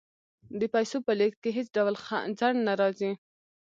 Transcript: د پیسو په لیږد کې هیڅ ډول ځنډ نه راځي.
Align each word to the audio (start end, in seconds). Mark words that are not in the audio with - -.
د 0.59 0.61
پیسو 0.73 0.97
په 1.05 1.11
لیږد 1.19 1.39
کې 1.43 1.49
هیڅ 1.57 1.67
ډول 1.77 1.95
ځنډ 2.39 2.57
نه 2.67 2.73
راځي. 2.81 3.11